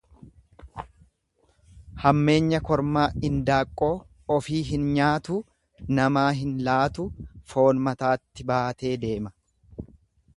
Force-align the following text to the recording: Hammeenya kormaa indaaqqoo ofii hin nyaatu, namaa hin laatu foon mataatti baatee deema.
Hammeenya 2.05 2.61
kormaa 2.69 3.03
indaaqqoo 3.29 3.91
ofii 4.37 4.61
hin 4.69 4.87
nyaatu, 4.95 5.37
namaa 5.99 6.27
hin 6.41 6.57
laatu 6.69 7.07
foon 7.53 7.85
mataatti 7.89 8.49
baatee 8.53 8.95
deema. 9.05 9.35